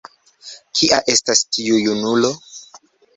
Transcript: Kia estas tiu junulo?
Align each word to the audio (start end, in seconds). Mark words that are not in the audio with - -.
Kia 0.79 0.97
estas 1.13 1.43
tiu 1.57 1.77
junulo? 1.89 2.33